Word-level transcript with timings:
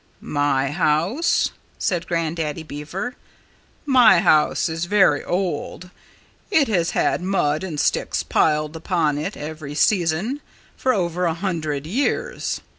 "My 0.19 0.71
house" 0.71 1.51
said 1.77 2.07
Grandaddy 2.07 2.63
Beaver 2.63 3.15
"my 3.85 4.19
house 4.19 4.67
is 4.67 4.85
very 4.85 5.23
old. 5.23 5.91
It 6.49 6.67
has 6.67 6.89
had 6.97 7.21
mud 7.21 7.63
and 7.63 7.79
sticks 7.79 8.23
piled 8.23 8.75
upon 8.75 9.19
it 9.19 9.37
every 9.37 9.75
season 9.75 10.41
for 10.75 10.91
over 10.91 11.25
a 11.25 11.35
hundred 11.35 11.85
years. 11.85 12.61